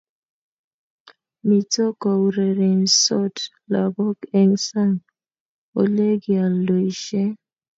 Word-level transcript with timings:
Mito 1.47 1.85
kourerensot 2.01 3.35
lagook 3.71 4.19
eng 4.39 4.55
sang 4.67 4.95
olegialdoishen 5.79 7.31